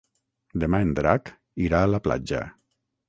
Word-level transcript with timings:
Demà 0.63 0.79
en 0.85 0.95
Drac 0.99 1.31
irà 1.67 1.83
a 1.89 1.93
la 1.93 2.01
platja. 2.09 2.41